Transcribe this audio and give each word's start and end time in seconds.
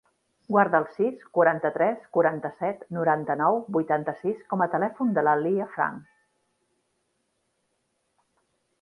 Guarda 0.53 0.77
el 0.83 0.85
sis, 0.93 1.19
quaranta-tres, 1.37 2.07
quaranta-set, 2.17 2.81
noranta-nou, 2.97 3.59
vuitanta-sis 3.77 4.41
com 4.55 4.67
a 4.67 4.71
telèfon 4.75 5.15
de 5.19 5.27
la 5.29 5.39
Leah 5.45 5.71
Franch. 5.77 6.05